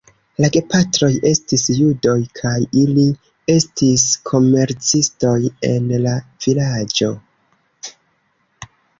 La 0.43 0.47
gepatroj 0.53 1.07
estis 1.31 1.65
judoj 1.79 2.15
kaj 2.39 2.53
ili 2.83 3.03
estis 3.55 4.05
komercistoj 4.29 5.35
en 5.69 5.91
la 6.07 6.15
vilaĝo. 6.47 7.11